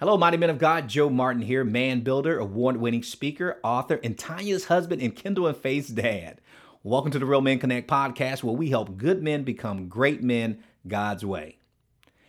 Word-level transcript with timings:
Hello, 0.00 0.16
mighty 0.16 0.36
men 0.36 0.48
of 0.48 0.58
God. 0.58 0.88
Joe 0.88 1.10
Martin 1.10 1.42
here, 1.42 1.64
man 1.64 2.02
builder, 2.02 2.38
award 2.38 2.76
winning 2.76 3.02
speaker, 3.02 3.58
author, 3.64 3.98
and 4.04 4.16
Tanya's 4.16 4.66
husband 4.66 5.02
and 5.02 5.12
Kendall 5.12 5.48
and 5.48 5.56
Faith's 5.56 5.88
dad. 5.88 6.40
Welcome 6.84 7.10
to 7.10 7.18
the 7.18 7.26
Real 7.26 7.40
Men 7.40 7.58
Connect 7.58 7.90
podcast, 7.90 8.44
where 8.44 8.54
we 8.54 8.70
help 8.70 8.96
good 8.96 9.24
men 9.24 9.42
become 9.42 9.88
great 9.88 10.22
men 10.22 10.62
God's 10.86 11.24
way. 11.24 11.58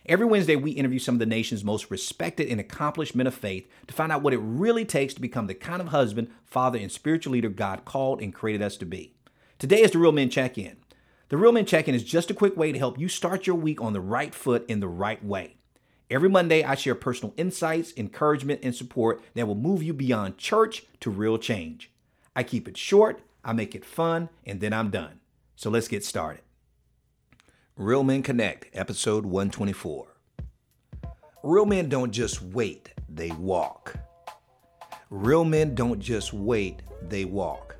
Every 0.04 0.26
Wednesday, 0.26 0.56
we 0.56 0.72
interview 0.72 0.98
some 0.98 1.14
of 1.14 1.18
the 1.20 1.26
nation's 1.26 1.62
most 1.62 1.92
respected 1.92 2.48
and 2.48 2.58
accomplished 2.58 3.14
men 3.14 3.28
of 3.28 3.36
faith 3.36 3.68
to 3.86 3.94
find 3.94 4.10
out 4.10 4.22
what 4.22 4.34
it 4.34 4.38
really 4.38 4.84
takes 4.84 5.14
to 5.14 5.20
become 5.20 5.46
the 5.46 5.54
kind 5.54 5.80
of 5.80 5.88
husband, 5.90 6.28
father, 6.44 6.76
and 6.76 6.90
spiritual 6.90 7.34
leader 7.34 7.50
God 7.50 7.84
called 7.84 8.20
and 8.20 8.34
created 8.34 8.62
us 8.62 8.76
to 8.78 8.84
be. 8.84 9.14
Today 9.60 9.82
is 9.82 9.92
the 9.92 9.98
Real 9.98 10.10
Men 10.10 10.28
Check 10.28 10.58
In. 10.58 10.78
The 11.28 11.36
Real 11.36 11.52
Men 11.52 11.66
Check 11.66 11.86
In 11.86 11.94
is 11.94 12.02
just 12.02 12.32
a 12.32 12.34
quick 12.34 12.56
way 12.56 12.72
to 12.72 12.78
help 12.80 12.98
you 12.98 13.06
start 13.08 13.46
your 13.46 13.54
week 13.54 13.80
on 13.80 13.92
the 13.92 14.00
right 14.00 14.34
foot 14.34 14.64
in 14.68 14.80
the 14.80 14.88
right 14.88 15.24
way. 15.24 15.54
Every 16.10 16.28
Monday, 16.28 16.64
I 16.64 16.74
share 16.74 16.96
personal 16.96 17.34
insights, 17.36 17.92
encouragement, 17.96 18.60
and 18.64 18.74
support 18.74 19.22
that 19.34 19.46
will 19.46 19.54
move 19.54 19.80
you 19.80 19.94
beyond 19.94 20.38
church 20.38 20.82
to 20.98 21.10
real 21.10 21.38
change. 21.38 21.92
I 22.34 22.42
keep 22.42 22.66
it 22.66 22.76
short, 22.76 23.22
I 23.44 23.52
make 23.52 23.76
it 23.76 23.84
fun, 23.84 24.28
and 24.44 24.60
then 24.60 24.72
I'm 24.72 24.90
done. 24.90 25.20
So 25.54 25.70
let's 25.70 25.86
get 25.86 26.04
started. 26.04 26.42
Real 27.76 28.02
Men 28.02 28.24
Connect, 28.24 28.66
episode 28.76 29.24
124. 29.24 30.08
Real 31.44 31.64
men 31.64 31.88
don't 31.88 32.10
just 32.10 32.42
wait, 32.42 32.92
they 33.08 33.30
walk. 33.30 33.94
Real 35.10 35.44
men 35.44 35.76
don't 35.76 36.00
just 36.00 36.32
wait, 36.32 36.82
they 37.00 37.24
walk. 37.24 37.76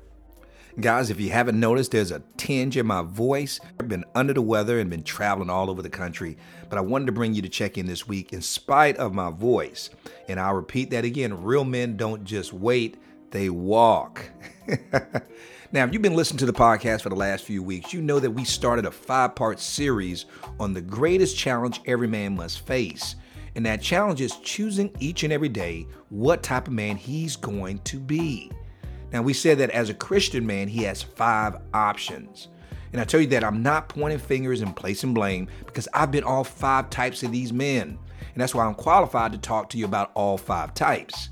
Guys, 0.79 1.09
if 1.09 1.19
you 1.19 1.31
haven't 1.31 1.59
noticed, 1.59 1.91
there's 1.91 2.11
a 2.11 2.23
tinge 2.37 2.77
in 2.77 2.87
my 2.87 3.01
voice. 3.01 3.59
I've 3.77 3.89
been 3.89 4.05
under 4.15 4.31
the 4.31 4.41
weather 4.41 4.79
and 4.79 4.89
been 4.89 5.03
traveling 5.03 5.49
all 5.49 5.69
over 5.69 5.81
the 5.81 5.89
country, 5.89 6.37
but 6.69 6.77
I 6.77 6.81
wanted 6.81 7.07
to 7.07 7.11
bring 7.11 7.33
you 7.33 7.41
to 7.41 7.49
check 7.49 7.77
in 7.77 7.85
this 7.87 8.07
week 8.07 8.31
in 8.31 8.41
spite 8.41 8.95
of 8.95 9.13
my 9.13 9.31
voice. 9.31 9.89
And 10.29 10.39
I'll 10.39 10.53
repeat 10.53 10.89
that 10.91 11.03
again 11.03 11.43
real 11.43 11.65
men 11.65 11.97
don't 11.97 12.23
just 12.23 12.53
wait, 12.53 12.97
they 13.31 13.49
walk. 13.49 14.29
now, 15.73 15.83
if 15.83 15.91
you've 15.91 16.01
been 16.01 16.15
listening 16.15 16.37
to 16.39 16.45
the 16.45 16.53
podcast 16.53 17.01
for 17.01 17.09
the 17.09 17.15
last 17.15 17.43
few 17.43 17.61
weeks, 17.61 17.91
you 17.91 18.01
know 18.01 18.21
that 18.21 18.31
we 18.31 18.45
started 18.45 18.85
a 18.85 18.91
five 18.91 19.35
part 19.35 19.59
series 19.59 20.25
on 20.57 20.73
the 20.73 20.81
greatest 20.81 21.37
challenge 21.37 21.81
every 21.85 22.07
man 22.07 22.37
must 22.37 22.65
face. 22.65 23.17
And 23.55 23.65
that 23.65 23.81
challenge 23.81 24.21
is 24.21 24.37
choosing 24.37 24.95
each 25.01 25.23
and 25.23 25.33
every 25.33 25.49
day 25.49 25.85
what 26.07 26.43
type 26.43 26.67
of 26.67 26.73
man 26.73 26.95
he's 26.95 27.35
going 27.35 27.79
to 27.79 27.99
be. 27.99 28.49
Now, 29.11 29.21
we 29.21 29.33
said 29.33 29.57
that 29.59 29.71
as 29.71 29.89
a 29.89 29.93
Christian 29.93 30.45
man, 30.45 30.67
he 30.67 30.83
has 30.83 31.01
five 31.01 31.57
options. 31.73 32.47
And 32.91 33.01
I 33.01 33.05
tell 33.05 33.21
you 33.21 33.27
that 33.27 33.43
I'm 33.43 33.63
not 33.63 33.89
pointing 33.89 34.19
fingers 34.19 34.61
and 34.61 34.75
placing 34.75 35.13
blame 35.13 35.47
because 35.65 35.87
I've 35.93 36.11
been 36.11 36.23
all 36.23 36.43
five 36.43 36.89
types 36.89 37.23
of 37.23 37.31
these 37.31 37.53
men. 37.53 37.97
And 38.33 38.41
that's 38.41 38.55
why 38.55 38.65
I'm 38.65 38.75
qualified 38.75 39.31
to 39.33 39.37
talk 39.37 39.69
to 39.69 39.77
you 39.77 39.85
about 39.85 40.11
all 40.13 40.37
five 40.37 40.73
types. 40.73 41.29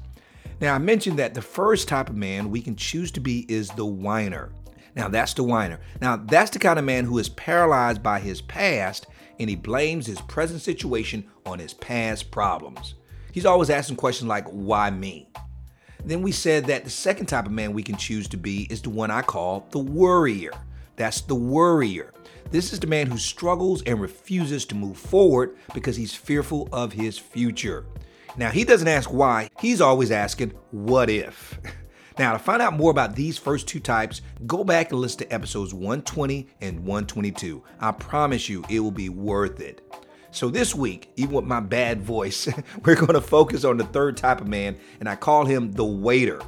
Now, 0.62 0.76
I 0.76 0.78
mentioned 0.78 1.20
that 1.20 1.34
the 1.34 1.42
first 1.42 1.88
type 1.88 2.10
of 2.10 2.16
man 2.16 2.50
we 2.50 2.62
can 2.62 2.76
choose 2.76 3.12
to 3.12 3.22
be 3.22 3.46
is 3.48 3.70
the 3.70 3.86
whiner. 3.86 4.52
Now, 4.96 5.08
that's 5.08 5.34
the 5.34 5.44
whiner. 5.44 5.80
Now, 6.02 6.18
that's 6.18 6.52
the 6.52 6.60
kind 6.60 6.80
of 6.80 6.86
man 6.86 7.06
who 7.06 7.18
is 7.20 7.30
paralyzed 7.30 8.04
by 8.04 8.20
his 8.20 8.42
past 8.42 9.08
and 9.40 9.50
he 9.50 9.56
blames 9.56 10.06
his 10.06 10.20
present 10.22 10.62
situation 10.62 11.26
on 11.46 11.60
his 11.60 11.74
past 11.74 12.32
problems. 12.32 12.96
He's 13.32 13.46
always 13.46 13.70
asking 13.70 13.96
questions 13.96 14.28
like, 14.28 14.46
why 14.48 14.90
me? 14.90 15.30
Then 16.04 16.22
we 16.22 16.32
said 16.32 16.66
that 16.66 16.84
the 16.84 16.90
second 16.90 17.28
type 17.28 17.46
of 17.46 17.52
man 17.52 17.74
we 17.74 17.84
can 17.84 17.98
choose 17.98 18.28
to 18.30 18.38
be 18.38 18.68
is 18.70 18.82
the 18.82 18.90
one 18.90 19.12
I 19.12 19.22
call 19.22 19.68
the 19.72 19.80
worrier. 19.80 20.52
That's 20.96 21.22
the 21.22 21.36
worrier. 21.36 22.14
This 22.52 22.74
is 22.74 22.80
the 22.80 22.88
man 22.88 23.08
who 23.08 23.18
struggles 23.18 23.84
and 23.84 24.02
refuses 24.02 24.66
to 24.66 24.76
move 24.76 24.98
forward 24.98 25.58
because 25.74 25.96
he's 25.96 26.16
fearful 26.16 26.68
of 26.72 26.94
his 26.94 27.18
future. 27.18 27.86
Now, 28.38 28.50
he 28.50 28.64
doesn't 28.64 28.88
ask 28.88 29.12
why, 29.12 29.50
he's 29.60 29.82
always 29.82 30.12
asking, 30.12 30.54
what 30.72 31.10
if? 31.10 31.60
Now, 32.18 32.34
to 32.34 32.40
find 32.40 32.62
out 32.62 32.74
more 32.74 32.92
about 32.92 33.16
these 33.16 33.38
first 33.38 33.66
two 33.66 33.80
types, 33.80 34.22
go 34.46 34.66
back 34.66 34.92
and 34.92 35.00
listen 35.00 35.20
to 35.20 35.34
episodes 35.34 35.74
120 35.74 36.48
and 36.60 36.80
122. 36.80 37.64
I 37.80 37.94
promise 37.94 38.50
you, 38.50 38.66
it 38.68 38.82
will 38.82 38.92
be 38.92 39.08
worth 39.08 39.62
it. 39.62 39.89
So 40.32 40.50
this 40.50 40.76
week, 40.76 41.12
even 41.16 41.34
with 41.34 41.46
my 41.46 41.60
bad 41.60 42.02
voice, 42.02 42.48
we're 42.86 42.96
going 42.96 43.14
to 43.14 43.22
focus 43.22 43.64
on 43.64 43.78
the 43.78 43.86
third 43.86 44.16
type 44.16 44.42
of 44.42 44.48
man, 44.48 44.78
and 45.00 45.10
I 45.10 45.16
call 45.16 45.46
him 45.46 45.72
the 45.72 45.86
waiter. 45.86 46.42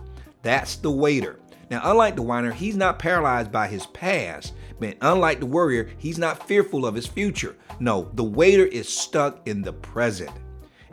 That's 0.43 0.75
the 0.75 0.91
waiter. 0.91 1.39
Now, 1.71 1.81
unlike 1.83 2.15
the 2.15 2.21
whiner, 2.21 2.51
he's 2.51 2.75
not 2.75 2.99
paralyzed 2.99 3.51
by 3.51 3.67
his 3.67 3.85
past, 3.87 4.53
but 4.79 4.97
unlike 5.01 5.39
the 5.39 5.45
worrier, 5.45 5.89
he's 5.97 6.17
not 6.17 6.47
fearful 6.47 6.85
of 6.85 6.95
his 6.95 7.07
future. 7.07 7.55
No, 7.79 8.11
the 8.13 8.23
waiter 8.23 8.65
is 8.65 8.89
stuck 8.89 9.47
in 9.47 9.61
the 9.61 9.73
present. 9.73 10.31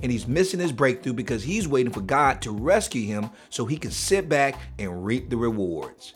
And 0.02 0.12
he's 0.12 0.28
missing 0.28 0.60
his 0.60 0.70
breakthrough 0.70 1.14
because 1.14 1.42
he's 1.42 1.66
waiting 1.66 1.92
for 1.92 2.00
God 2.00 2.40
to 2.42 2.52
rescue 2.52 3.06
him 3.06 3.30
so 3.50 3.66
he 3.66 3.76
can 3.76 3.90
sit 3.90 4.28
back 4.28 4.56
and 4.78 5.04
reap 5.04 5.28
the 5.28 5.36
rewards. 5.36 6.14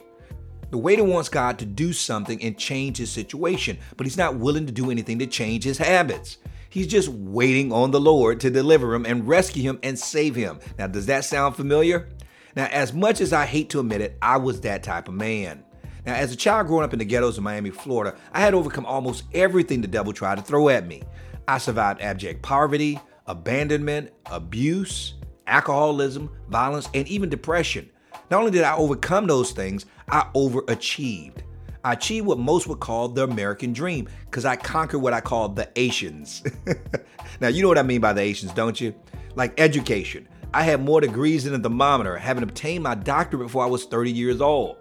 The 0.71 0.79
waiter 0.79 1.05
wants 1.05 1.29
God 1.29 1.59
to 1.59 1.67
do 1.67 1.93
something 1.93 2.41
and 2.43 2.57
change 2.57 2.97
his 2.97 3.11
situation, 3.11 3.77
but 3.97 4.07
he's 4.07 4.17
not 4.17 4.37
willing 4.37 4.67
to 4.67 4.73
do 4.73 4.91
anything 4.91 5.19
to 5.19 5.27
change 5.27 5.65
his 5.65 5.77
habits. 5.77 6.39
He's 6.73 6.87
just 6.87 7.11
waiting 7.11 7.71
on 7.71 7.91
the 7.91 8.01
Lord 8.01 8.41
to 8.41 8.51
deliver 8.51 8.95
him 8.95 9.05
and 9.05 9.29
rescue 9.29 9.63
him 9.63 9.79
and 9.83 9.99
save 9.99 10.35
him. 10.35 10.59
Now, 10.79 10.87
does 10.87 11.05
that 11.05 11.27
sound 11.27 11.55
familiar? 11.55 12.09
Now, 12.57 12.65
as 12.73 12.95
much 12.95 13.21
as 13.21 13.35
I 13.35 13.45
hate 13.45 13.69
to 13.71 13.81
admit 13.81 14.01
it, 14.01 14.17
I 14.23 14.39
was 14.39 14.63
that 14.63 14.83
type 14.83 15.07
of 15.07 15.13
man. 15.13 15.65
Now, 16.07 16.15
as 16.15 16.33
a 16.33 16.37
child 16.37 16.69
growing 16.69 16.83
up 16.83 16.95
in 16.95 16.99
the 16.99 17.05
ghettos 17.05 17.37
of 17.37 17.45
Miami, 17.45 17.69
Florida, 17.69 18.17
I 18.33 18.41
had 18.41 18.55
overcome 18.55 18.87
almost 18.87 19.25
everything 19.35 19.83
the 19.83 19.87
devil 19.87 20.15
tried 20.15 20.37
to 20.37 20.43
throw 20.43 20.71
at 20.71 20.87
me. 20.87 21.03
I 21.47 21.59
survived 21.59 22.01
abject 22.01 22.41
poverty, 22.41 22.99
abandonment, 23.27 24.11
abuse, 24.25 25.13
alcoholism, 25.47 26.31
violence, 26.49 26.89
and 26.95 27.07
even 27.07 27.29
depression. 27.29 27.91
Not 28.31 28.41
only 28.41 28.51
did 28.51 28.65
I 28.65 28.77
overcome 28.77 29.27
those 29.27 29.51
things, 29.51 29.85
I 30.09 30.27
overachieved. 30.35 31.43
I 31.85 31.95
achieved 31.95 32.27
what 32.27 32.39
most 32.39 32.69
would 32.69 32.81
call 32.81 33.09
the 33.09 33.25
American 33.25 33.73
dream 33.73 34.09
because 34.27 34.45
I 34.45 34.57
conquered 34.57 35.01
what 35.01 35.13
I 35.13 35.21
call 35.21 35.49
the 35.49 35.69
Asians. 35.77 36.45
now, 37.41 37.49
you 37.49 37.63
know 37.63 37.69
what 37.69 37.79
I 37.79 37.83
mean 37.83 38.01
by 38.01 38.13
the 38.13 38.21
Asians, 38.21 38.53
don't 38.53 38.81
you? 38.81 38.95
Like 39.35 39.59
education. 39.59 40.29
I 40.55 40.63
had 40.63 40.85
more 40.85 41.01
degrees 41.01 41.45
than 41.45 41.55
a 41.55 41.59
thermometer, 41.59 42.17
having 42.17 42.45
obtained 42.45 42.85
my 42.85 42.95
doctorate 42.95 43.47
before 43.47 43.65
I 43.65 43.69
was 43.69 43.87
30 43.87 44.13
years 44.13 44.41
old. 44.41 44.77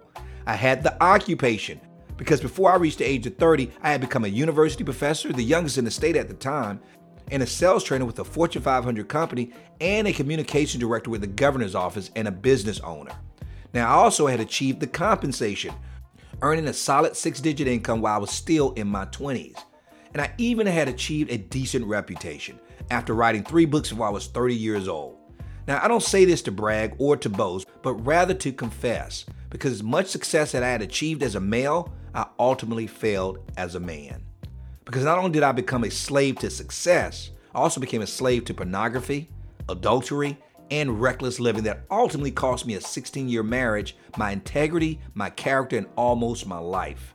I 0.46 0.54
had 0.54 0.82
the 0.82 1.02
occupation 1.02 1.80
because 2.16 2.40
before 2.40 2.70
I 2.70 2.76
reached 2.76 2.98
the 2.98 3.04
age 3.04 3.26
of 3.26 3.36
30, 3.36 3.70
I 3.82 3.90
had 3.90 4.00
become 4.00 4.24
a 4.24 4.28
university 4.28 4.84
professor, 4.84 5.32
the 5.32 5.42
youngest 5.42 5.78
in 5.78 5.84
the 5.84 5.90
state 5.90 6.14
at 6.14 6.28
the 6.28 6.34
time, 6.34 6.80
and 7.30 7.42
a 7.42 7.46
sales 7.46 7.82
trainer 7.82 8.04
with 8.04 8.18
a 8.18 8.24
Fortune 8.24 8.62
500 8.62 9.08
company, 9.08 9.50
and 9.80 10.06
a 10.06 10.12
communication 10.12 10.78
director 10.78 11.10
with 11.10 11.22
the 11.22 11.26
governor's 11.26 11.74
office 11.74 12.10
and 12.14 12.28
a 12.28 12.32
business 12.32 12.78
owner. 12.80 13.12
Now, 13.72 13.88
I 13.88 13.94
also 13.94 14.26
had 14.26 14.38
achieved 14.38 14.80
the 14.80 14.86
compensation, 14.86 15.74
earning 16.42 16.68
a 16.68 16.72
solid 16.72 17.16
six 17.16 17.40
digit 17.40 17.68
income 17.68 18.00
while 18.00 18.16
I 18.16 18.18
was 18.18 18.30
still 18.30 18.72
in 18.72 18.88
my 18.88 19.06
20s. 19.06 19.56
And 20.12 20.20
I 20.20 20.32
even 20.36 20.66
had 20.66 20.88
achieved 20.88 21.30
a 21.30 21.38
decent 21.38 21.86
reputation 21.86 22.58
after 22.90 23.14
writing 23.14 23.44
three 23.44 23.64
books 23.64 23.90
before 23.90 24.08
I 24.08 24.10
was 24.10 24.26
30 24.26 24.54
years 24.54 24.88
old. 24.88 25.16
Now, 25.66 25.82
I 25.82 25.88
don't 25.88 26.02
say 26.02 26.24
this 26.24 26.42
to 26.42 26.52
brag 26.52 26.94
or 26.98 27.16
to 27.16 27.30
boast, 27.30 27.68
but 27.82 27.94
rather 27.94 28.34
to 28.34 28.52
confess, 28.52 29.24
because 29.48 29.82
much 29.82 30.08
success 30.08 30.52
that 30.52 30.62
I 30.62 30.68
had 30.68 30.82
achieved 30.82 31.22
as 31.22 31.36
a 31.36 31.40
male, 31.40 31.92
I 32.14 32.26
ultimately 32.38 32.88
failed 32.88 33.38
as 33.56 33.74
a 33.74 33.80
man. 33.80 34.22
Because 34.84 35.04
not 35.04 35.18
only 35.18 35.30
did 35.30 35.44
I 35.44 35.52
become 35.52 35.84
a 35.84 35.90
slave 35.90 36.36
to 36.40 36.50
success, 36.50 37.30
I 37.54 37.58
also 37.58 37.80
became 37.80 38.02
a 38.02 38.06
slave 38.06 38.44
to 38.46 38.54
pornography, 38.54 39.30
adultery, 39.68 40.38
and 40.72 41.02
reckless 41.02 41.38
living 41.38 41.64
that 41.64 41.84
ultimately 41.90 42.30
cost 42.30 42.64
me 42.64 42.74
a 42.74 42.80
16 42.80 43.28
year 43.28 43.42
marriage, 43.42 43.94
my 44.16 44.30
integrity, 44.30 44.98
my 45.12 45.28
character, 45.28 45.76
and 45.76 45.86
almost 45.96 46.46
my 46.46 46.56
life. 46.56 47.14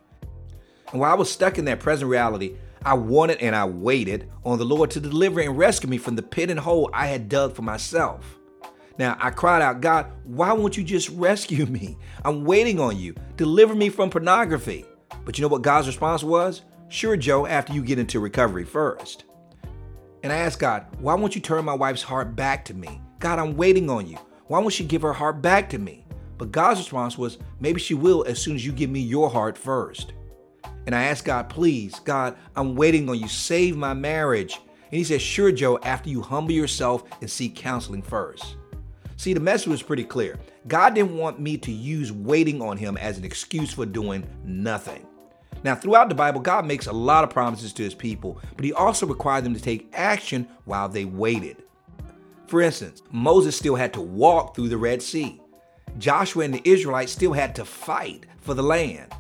And 0.92 1.02
while 1.02 1.12
I 1.12 1.16
was 1.16 1.32
stuck 1.32 1.58
in 1.58 1.66
that 1.66 1.80
present 1.80 2.10
reality, 2.10 2.58
I 2.86 2.94
wanted 2.94 3.40
and 3.40 3.56
I 3.56 3.66
waited 3.66 4.30
on 4.46 4.60
the 4.60 4.64
Lord 4.64 4.92
to 4.92 5.00
deliver 5.00 5.42
and 5.42 5.58
rescue 5.58 5.90
me 5.90 5.98
from 5.98 6.16
the 6.16 6.22
pit 6.22 6.52
and 6.52 6.60
hole 6.60 6.92
I 6.94 7.08
had 7.08 7.30
dug 7.30 7.56
for 7.56 7.64
myself. 7.64 8.38
Now 9.00 9.18
I 9.20 9.32
cried 9.32 9.64
out, 9.64 9.82
God, 9.82 10.12
why 10.24 10.54
won't 10.54 10.78
you 10.78 10.84
just 10.84 11.10
rescue 11.10 11.66
me? 11.66 11.98
I'm 12.24 12.46
waiting 12.46 12.80
on 12.80 12.96
you. 12.96 13.16
Deliver 13.38 13.74
me 13.74 13.90
from 13.90 14.12
pornography. 14.12 14.86
But 15.26 15.38
you 15.38 15.42
know 15.42 15.50
what 15.50 15.64
God's 15.64 15.88
response 15.88 16.24
was? 16.24 16.62
Sure, 16.90 17.18
Joe, 17.18 17.48
after 17.48 17.74
you 17.74 17.82
get 17.82 17.98
into 17.98 18.20
recovery 18.20 18.66
first. 18.66 19.24
And 20.22 20.32
I 20.32 20.38
asked 20.38 20.60
God, 20.60 20.86
why 21.00 21.16
won't 21.16 21.34
you 21.34 21.42
turn 21.42 21.66
my 21.66 21.74
wife's 21.74 22.04
heart 22.04 22.36
back 22.36 22.64
to 22.66 22.76
me? 22.76 23.02
God, 23.20 23.40
I'm 23.40 23.58
waiting 23.58 23.90
on 23.90 24.08
you. 24.08 24.18
Why 24.48 24.60
won't 24.60 24.74
she 24.74 24.86
give 24.86 25.02
her 25.02 25.14
heart 25.14 25.42
back 25.42 25.70
to 25.72 25.78
me? 25.78 26.06
But 26.38 26.52
God's 26.52 26.80
response 26.80 27.18
was, 27.18 27.40
maybe 27.60 27.80
she 27.80 27.96
will 27.96 28.24
as 28.28 28.40
soon 28.40 28.56
as 28.56 28.66
you 28.66 28.72
give 28.72 28.90
me 28.90 29.00
your 29.00 29.30
heart 29.30 29.58
first. 29.58 30.14
And 30.86 30.96
I 30.96 31.04
asked 31.04 31.26
God, 31.26 31.50
please, 31.50 32.00
God, 32.00 32.38
I'm 32.56 32.76
waiting 32.76 33.10
on 33.10 33.20
you. 33.20 33.28
Save 33.28 33.76
my 33.76 33.94
marriage. 33.94 34.60
And 34.90 34.98
he 34.98 35.04
said, 35.04 35.22
sure, 35.22 35.52
Joe, 35.52 35.80
after 35.80 36.10
you 36.10 36.22
humble 36.22 36.54
yourself 36.54 37.04
and 37.20 37.30
seek 37.30 37.56
counseling 37.56 38.02
first. 38.02 38.56
See, 39.18 39.34
the 39.34 39.40
message 39.40 39.68
was 39.68 39.82
pretty 39.82 40.04
clear. 40.04 40.38
God 40.68 40.94
didn't 40.94 41.18
want 41.18 41.40
me 41.40 41.58
to 41.58 41.72
use 41.72 42.12
waiting 42.12 42.62
on 42.62 42.78
him 42.78 42.98
as 42.98 43.18
an 43.18 43.26
excuse 43.26 43.74
for 43.74 43.86
doing 43.86 44.26
nothing. 44.46 45.06
Now, 45.64 45.74
throughout 45.74 46.08
the 46.08 46.16
Bible, 46.16 46.40
God 46.40 46.66
makes 46.66 46.86
a 46.86 46.94
lot 46.94 47.24
of 47.24 47.32
promises 47.32 47.74
to 47.74 47.84
his 47.84 47.96
people, 47.96 48.40
but 48.56 48.64
he 48.64 48.74
also 48.74 49.08
required 49.08 49.44
them 49.44 49.56
to 49.56 49.62
take 49.62 49.90
action 49.92 50.48
while 50.66 50.88
they 50.88 51.04
waited. 51.04 51.64
For 52.48 52.62
instance, 52.62 53.02
Moses 53.12 53.58
still 53.58 53.76
had 53.76 53.94
to 53.94 54.02
walk 54.02 54.56
through 54.56 54.70
the 54.70 54.78
Red 54.78 55.02
Sea. 55.02 55.42
Joshua 55.98 56.46
and 56.46 56.54
the 56.54 56.70
Israelites 56.70 57.12
still 57.12 57.34
had 57.34 57.56
to 57.56 57.66
fight 57.66 58.26
for 58.40 58.54
the 58.54 58.64
land. 58.64 59.14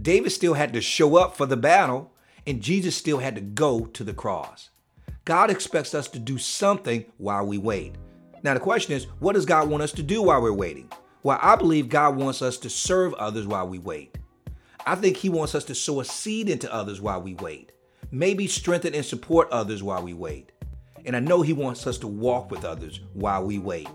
David 0.00 0.30
still 0.30 0.54
had 0.54 0.72
to 0.72 0.80
show 0.80 1.16
up 1.16 1.36
for 1.36 1.46
the 1.46 1.56
battle, 1.56 2.12
and 2.46 2.62
Jesus 2.62 2.96
still 2.96 3.18
had 3.18 3.34
to 3.34 3.40
go 3.40 3.86
to 3.86 4.04
the 4.04 4.14
cross. 4.14 4.70
God 5.24 5.50
expects 5.50 5.94
us 5.94 6.08
to 6.08 6.18
do 6.18 6.38
something 6.38 7.04
while 7.18 7.46
we 7.46 7.58
wait. 7.58 7.96
Now, 8.42 8.54
the 8.54 8.60
question 8.60 8.94
is, 8.94 9.06
what 9.20 9.34
does 9.34 9.46
God 9.46 9.68
want 9.68 9.82
us 9.82 9.92
to 9.92 10.02
do 10.02 10.22
while 10.22 10.42
we're 10.42 10.52
waiting? 10.52 10.90
Well, 11.22 11.38
I 11.40 11.54
believe 11.56 11.88
God 11.88 12.16
wants 12.16 12.42
us 12.42 12.56
to 12.58 12.70
serve 12.70 13.14
others 13.14 13.46
while 13.46 13.68
we 13.68 13.78
wait. 13.78 14.18
I 14.84 14.96
think 14.96 15.16
He 15.16 15.28
wants 15.28 15.54
us 15.54 15.64
to 15.66 15.74
sow 15.74 16.00
a 16.00 16.04
seed 16.04 16.48
into 16.48 16.72
others 16.72 17.00
while 17.00 17.22
we 17.22 17.34
wait. 17.34 17.72
Maybe 18.10 18.48
strengthen 18.48 18.94
and 18.94 19.04
support 19.04 19.48
others 19.50 19.82
while 19.82 20.02
we 20.02 20.14
wait. 20.14 20.50
And 21.04 21.16
I 21.16 21.20
know 21.20 21.42
He 21.42 21.52
wants 21.52 21.86
us 21.86 21.98
to 21.98 22.06
walk 22.06 22.50
with 22.50 22.64
others 22.64 23.00
while 23.12 23.44
we 23.44 23.58
wait. 23.58 23.88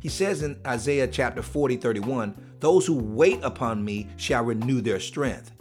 He 0.00 0.08
says 0.08 0.42
in 0.42 0.58
Isaiah 0.66 1.06
chapter 1.06 1.42
40, 1.42 1.76
31, 1.76 2.34
Those 2.60 2.86
who 2.86 2.94
wait 2.94 3.40
upon 3.42 3.84
me 3.84 4.08
shall 4.16 4.44
renew 4.44 4.80
their 4.80 5.00
strength. 5.00 5.52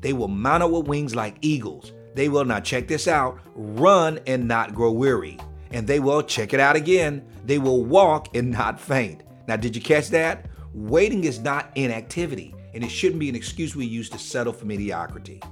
They 0.00 0.12
will 0.12 0.28
mount 0.28 0.62
up 0.62 0.70
with 0.70 0.86
wings 0.86 1.14
like 1.14 1.36
eagles. 1.40 1.92
They 2.14 2.28
will, 2.28 2.44
now 2.44 2.60
check 2.60 2.88
this 2.88 3.08
out, 3.08 3.40
run 3.54 4.20
and 4.26 4.46
not 4.46 4.74
grow 4.74 4.92
weary. 4.92 5.38
And 5.70 5.86
they 5.86 6.00
will, 6.00 6.22
check 6.22 6.54
it 6.54 6.60
out 6.60 6.76
again, 6.76 7.26
they 7.44 7.58
will 7.58 7.84
walk 7.84 8.34
and 8.34 8.50
not 8.50 8.80
faint. 8.80 9.22
Now, 9.46 9.56
did 9.56 9.74
you 9.74 9.82
catch 9.82 10.08
that? 10.10 10.46
Waiting 10.74 11.24
is 11.24 11.40
not 11.40 11.70
inactivity, 11.74 12.54
and 12.74 12.84
it 12.84 12.90
shouldn't 12.90 13.20
be 13.20 13.28
an 13.28 13.34
excuse 13.34 13.74
we 13.74 13.86
use 13.86 14.08
to 14.10 14.18
settle 14.18 14.52
for 14.52 14.66
mediocrity. 14.66 15.42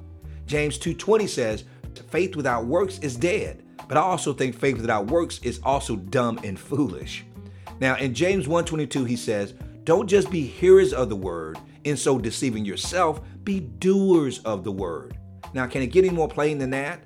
James 0.47 0.79
2:20 0.79 1.27
says, 1.27 1.65
"Faith 2.11 2.37
without 2.37 2.67
works 2.67 2.99
is 3.01 3.17
dead." 3.17 3.63
But 3.89 3.99
I 3.99 4.01
also 4.01 4.33
think 4.33 4.57
faith 4.57 4.77
without 4.77 5.11
works 5.11 5.39
is 5.43 5.61
also 5.63 5.97
dumb 5.97 6.41
and 6.43 6.59
foolish. 6.59 7.25
Now, 7.81 7.97
in 7.97 8.15
James 8.15 8.47
1:22 8.47 9.05
he 9.05 9.17
says, 9.17 9.55
"Don't 9.85 10.09
just 10.09 10.31
be 10.31 10.43
hearers 10.43 10.93
of 10.93 11.09
the 11.09 11.17
word, 11.17 11.59
and 11.85 11.99
so 11.99 12.19
deceiving 12.19 12.65
yourself, 12.65 13.21
be 13.45 13.61
doers 13.61 14.41
of 14.41 14.65
the 14.65 14.73
word." 14.73 15.17
Now, 15.55 15.67
can 15.67 15.83
it 15.83 15.89
get 15.89 16.05
any 16.05 16.15
more 16.15 16.29
plain 16.29 16.59
than 16.59 16.71
that? 16.71 17.01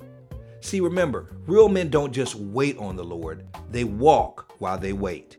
See, 0.61 0.81
remember, 0.81 1.31
real 1.47 1.69
men 1.69 1.88
don't 1.88 2.12
just 2.12 2.35
wait 2.35 2.79
on 2.79 2.97
the 2.97 3.05
Lord, 3.05 3.47
they 3.71 3.85
walk 3.85 4.53
while 4.59 4.79
they 4.79 4.93
wait. 4.93 5.38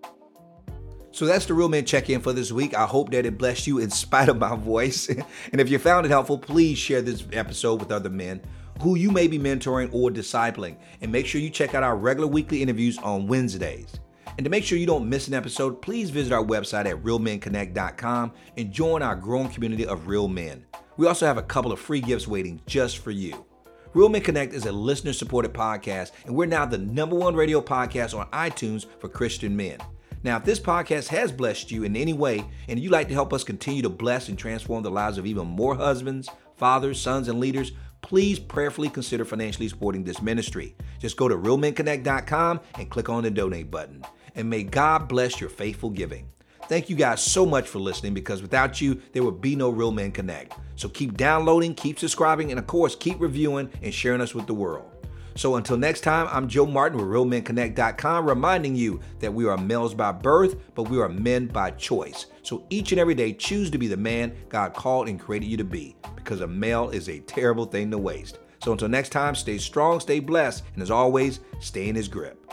So 1.14 1.26
that's 1.26 1.46
the 1.46 1.54
Real 1.54 1.68
Men 1.68 1.86
check 1.86 2.10
in 2.10 2.22
for 2.22 2.32
this 2.32 2.52
week. 2.52 2.74
I 2.74 2.86
hope 2.86 3.12
that 3.12 3.26
it 3.26 3.38
blessed 3.38 3.68
you 3.68 3.80
in 3.80 3.90
spite 3.92 4.30
of 4.30 4.40
my 4.40 4.56
voice. 4.56 5.10
and 5.10 5.62
if 5.62 5.70
you 5.70 5.78
found 5.78 6.06
it 6.06 6.10
helpful, 6.10 6.38
please 6.38 6.78
share 6.78 7.02
this 7.02 7.26
episode 7.34 7.82
with 7.82 7.92
other 7.92 8.10
men 8.10 8.42
who 8.82 8.96
you 8.96 9.12
may 9.12 9.28
be 9.28 9.40
mentoring 9.40 9.94
or 9.94 10.10
discipling. 10.10 10.76
And 11.02 11.12
make 11.12 11.26
sure 11.26 11.40
you 11.40 11.50
check 11.50 11.76
out 11.76 11.84
our 11.84 11.96
regular 11.96 12.28
weekly 12.28 12.62
interviews 12.62 12.98
on 12.98 13.28
Wednesdays. 13.28 14.00
And 14.38 14.44
to 14.44 14.50
make 14.50 14.64
sure 14.64 14.78
you 14.78 14.86
don't 14.86 15.10
miss 15.10 15.28
an 15.28 15.34
episode, 15.34 15.82
please 15.82 16.10
visit 16.10 16.34
our 16.34 16.44
website 16.44 16.86
at 16.86 17.04
realmenconnect.com 17.04 18.32
and 18.58 18.72
join 18.72 19.02
our 19.02 19.16
growing 19.16 19.50
community 19.50 19.86
of 19.86 20.08
real 20.08 20.28
men. 20.28 20.66
We 20.98 21.08
also 21.08 21.26
have 21.26 21.38
a 21.38 21.44
couple 21.44 21.72
of 21.72 21.80
free 21.80 22.02
gifts 22.02 22.28
waiting 22.28 22.62
just 22.66 23.00
for 23.00 23.12
you. 23.12 23.46
Real 23.94 24.08
Men 24.08 24.22
Connect 24.22 24.54
is 24.54 24.66
a 24.66 24.72
listener 24.72 25.12
supported 25.12 25.54
podcast, 25.54 26.12
and 26.26 26.34
we're 26.34 26.46
now 26.46 26.66
the 26.66 26.78
number 26.78 27.16
one 27.16 27.36
radio 27.36 27.60
podcast 27.60 28.18
on 28.18 28.26
iTunes 28.28 28.86
for 29.00 29.10
Christian 29.10 29.56
men. 29.56 29.80
Now, 30.24 30.38
if 30.38 30.46
this 30.46 30.60
podcast 30.60 31.08
has 31.08 31.32
blessed 31.32 31.72
you 31.72 31.84
in 31.84 31.96
any 31.96 32.14
way 32.14 32.46
and 32.70 32.80
you'd 32.80 32.92
like 32.92 33.08
to 33.08 33.14
help 33.14 33.34
us 33.34 33.44
continue 33.44 33.82
to 33.82 33.90
bless 33.90 34.30
and 34.30 34.38
transform 34.38 34.84
the 34.84 34.92
lives 34.92 35.18
of 35.18 35.26
even 35.26 35.48
more 35.48 35.76
husbands, 35.76 36.30
fathers, 36.56 37.02
sons, 37.02 37.28
and 37.28 37.40
leaders, 37.40 37.74
please 38.02 38.40
prayerfully 38.40 38.90
consider 38.90 39.26
financially 39.26 39.68
supporting 39.68 40.04
this 40.04 40.22
ministry. 40.22 40.76
Just 41.00 41.18
go 41.18 41.28
to 41.28 41.36
realmenconnect.com 41.36 42.60
and 42.76 42.90
click 42.90 43.10
on 43.10 43.24
the 43.24 43.32
donate 43.32 43.72
button. 43.72 44.04
And 44.36 44.50
may 44.50 44.64
God 44.64 45.08
bless 45.08 45.40
your 45.40 45.50
faithful 45.50 45.90
giving. 45.90 46.28
Thank 46.68 46.90
you 46.90 46.96
guys 46.96 47.22
so 47.22 47.46
much 47.46 47.68
for 47.68 47.80
listening 47.80 48.14
because 48.14 48.42
without 48.42 48.80
you, 48.80 49.02
there 49.12 49.24
would 49.24 49.42
be 49.42 49.56
no 49.56 49.70
Real 49.70 49.92
Men 49.92 50.12
Connect. 50.12 50.54
So 50.76 50.88
keep 50.88 51.18
downloading, 51.18 51.76
keep 51.76 52.00
subscribing, 52.00 52.52
and 52.52 52.60
of 52.60 52.68
course, 52.68 52.96
keep 52.96 53.20
reviewing 53.20 53.70
and 53.82 53.94
sharing 53.94 54.22
us 54.22 54.34
with 54.34 54.48
the 54.48 54.54
world. 54.54 54.92
So 55.36 55.56
until 55.56 55.78
next 55.78 56.02
time, 56.02 56.28
I'm 56.30 56.48
Joe 56.48 56.66
Martin 56.66 56.98
with 56.98 57.08
RealMenConnect.com, 57.08 58.28
reminding 58.28 58.76
you 58.76 59.00
that 59.20 59.34
we 59.34 59.48
are 59.48 59.58
males 59.58 59.94
by 59.94 60.12
birth, 60.12 60.58
but 60.76 60.90
we 60.90 61.00
are 61.00 61.08
men 61.08 61.48
by 61.48 61.72
choice. 61.72 62.26
So 62.42 62.66
each 62.70 62.92
and 62.92 63.00
every 63.00 63.16
day, 63.16 63.34
choose 63.34 63.70
to 63.72 63.78
be 63.78 63.88
the 63.88 63.98
man 63.98 64.36
God 64.50 64.74
called 64.74 65.08
and 65.08 65.20
created 65.20 65.48
you 65.48 65.58
to 65.58 65.64
be, 65.64 65.96
because 66.32 66.40
a 66.40 66.48
male 66.48 66.90
is 66.92 67.10
a 67.10 67.20
terrible 67.20 67.66
thing 67.66 67.92
to 67.92 67.98
waste. 67.98 68.40
So 68.64 68.72
until 68.72 68.88
next 68.88 69.10
time, 69.10 69.36
stay 69.36 69.58
strong, 69.58 70.00
stay 70.00 70.22
blessed, 70.22 70.64
and 70.76 70.82
as 70.82 70.90
always, 70.90 71.42
stay 71.60 71.90
in 71.90 71.96
his 71.96 72.08
grip. 72.08 72.50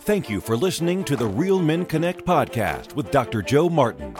Thank 0.00 0.28
you 0.28 0.38
for 0.38 0.54
listening 0.54 1.04
to 1.04 1.16
the 1.16 1.26
Real 1.26 1.58
Men 1.58 1.86
Connect 1.86 2.26
podcast 2.26 2.94
with 2.94 3.10
Dr. 3.10 3.40
Joe 3.40 3.70
Martin. 3.70 4.14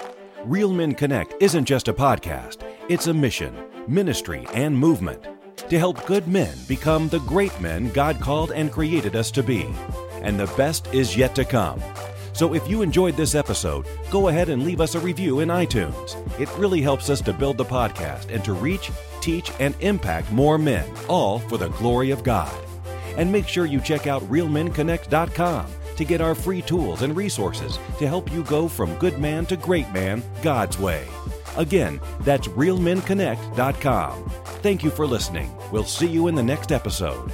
Real 0.46 0.72
Men 0.72 0.94
Connect 0.94 1.34
isn't 1.38 1.66
just 1.66 1.88
a 1.88 1.92
podcast, 1.92 2.62
it's 2.88 3.08
a 3.08 3.12
mission, 3.12 3.54
ministry, 3.86 4.46
and 4.54 4.74
movement 4.74 5.26
to 5.68 5.78
help 5.78 6.06
good 6.06 6.26
men 6.26 6.56
become 6.66 7.10
the 7.10 7.20
great 7.20 7.60
men 7.60 7.90
God 7.90 8.20
called 8.20 8.52
and 8.52 8.72
created 8.72 9.16
us 9.16 9.30
to 9.32 9.42
be. 9.42 9.66
And 10.22 10.40
the 10.40 10.46
best 10.56 10.94
is 10.94 11.14
yet 11.14 11.34
to 11.34 11.44
come. 11.44 11.82
So 12.38 12.54
if 12.54 12.68
you 12.68 12.82
enjoyed 12.82 13.16
this 13.16 13.34
episode, 13.34 13.84
go 14.12 14.28
ahead 14.28 14.48
and 14.48 14.62
leave 14.62 14.80
us 14.80 14.94
a 14.94 15.00
review 15.00 15.40
in 15.40 15.48
iTunes. 15.48 16.14
It 16.38 16.48
really 16.56 16.80
helps 16.80 17.10
us 17.10 17.20
to 17.22 17.32
build 17.32 17.56
the 17.56 17.64
podcast 17.64 18.32
and 18.32 18.44
to 18.44 18.52
reach, 18.52 18.92
teach, 19.20 19.50
and 19.58 19.74
impact 19.80 20.30
more 20.30 20.56
men, 20.56 20.88
all 21.08 21.40
for 21.40 21.58
the 21.58 21.70
glory 21.70 22.12
of 22.12 22.22
God. 22.22 22.56
And 23.16 23.32
make 23.32 23.48
sure 23.48 23.66
you 23.66 23.80
check 23.80 24.06
out 24.06 24.22
realmenconnect.com 24.30 25.66
to 25.96 26.04
get 26.04 26.20
our 26.20 26.36
free 26.36 26.62
tools 26.62 27.02
and 27.02 27.16
resources 27.16 27.76
to 27.98 28.06
help 28.06 28.30
you 28.30 28.44
go 28.44 28.68
from 28.68 28.94
good 28.98 29.18
man 29.18 29.44
to 29.46 29.56
great 29.56 29.90
man 29.92 30.22
God's 30.40 30.78
way. 30.78 31.08
Again, 31.56 32.00
that's 32.20 32.46
realmenconnect.com. 32.46 34.30
Thank 34.62 34.84
you 34.84 34.90
for 34.90 35.08
listening. 35.08 35.52
We'll 35.72 35.82
see 35.82 36.06
you 36.06 36.28
in 36.28 36.36
the 36.36 36.42
next 36.44 36.70
episode. 36.70 37.32